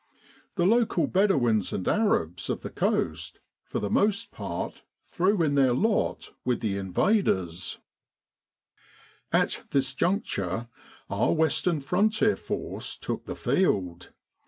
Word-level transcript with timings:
The 0.55 0.65
local 0.65 1.05
Bedouins 1.05 1.71
and 1.71 1.87
Arabs 1.87 2.49
of 2.49 2.61
the 2.61 2.71
coast 2.71 3.39
for 3.63 3.77
the 3.77 3.87
most 3.91 4.31
part 4.31 4.81
threw 5.05 5.43
in 5.43 5.53
their 5.53 5.73
lot 5.75 6.31
with 6.43 6.61
the 6.61 6.75
invaders. 6.75 7.77
At 9.31 9.61
this 9.69 9.93
juncture 9.93 10.69
our 11.07 11.33
Western 11.33 11.81
Frontier 11.81 12.35
Force 12.35 12.97
took 12.97 13.27
102 13.27 13.27
The 13.27 13.33
Defence 13.35 13.45
of 13.45 13.53
Egypt 13.53 13.67
on 13.67 13.73
the 13.75 13.89
West 13.91 14.09
the 14.09 14.09
field. 14.09 14.13